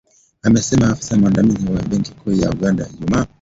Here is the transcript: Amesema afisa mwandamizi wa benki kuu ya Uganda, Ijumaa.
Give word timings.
Amesema 0.43 0.89
afisa 0.89 1.17
mwandamizi 1.17 1.67
wa 1.67 1.81
benki 1.81 2.11
kuu 2.13 2.31
ya 2.31 2.49
Uganda, 2.51 2.87
Ijumaa. 2.93 3.25